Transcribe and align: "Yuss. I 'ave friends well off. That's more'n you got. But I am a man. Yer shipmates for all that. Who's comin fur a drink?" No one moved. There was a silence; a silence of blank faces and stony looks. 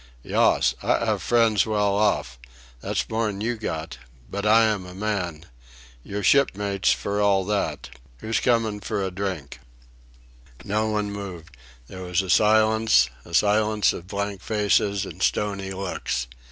"Yuss. 0.25 0.73
I 0.81 0.93
'ave 1.07 1.19
friends 1.21 1.67
well 1.67 1.93
off. 1.95 2.39
That's 2.79 3.07
more'n 3.07 3.39
you 3.39 3.55
got. 3.55 3.99
But 4.31 4.47
I 4.47 4.63
am 4.63 4.83
a 4.87 4.95
man. 4.95 5.45
Yer 6.03 6.23
shipmates 6.23 6.91
for 6.91 7.21
all 7.21 7.45
that. 7.45 7.91
Who's 8.17 8.39
comin 8.39 8.79
fur 8.79 9.03
a 9.05 9.11
drink?" 9.11 9.59
No 10.63 10.89
one 10.89 11.11
moved. 11.11 11.55
There 11.85 12.01
was 12.01 12.23
a 12.23 12.31
silence; 12.31 13.11
a 13.25 13.35
silence 13.35 13.93
of 13.93 14.07
blank 14.07 14.41
faces 14.41 15.05
and 15.05 15.21
stony 15.21 15.69
looks. 15.71 16.25